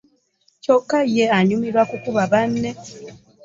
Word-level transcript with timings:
Kyokka 0.63 0.99
ye 1.15 1.25
anyumirwa 1.37 1.83
kukuba 1.91 2.21
banne. 2.31 2.69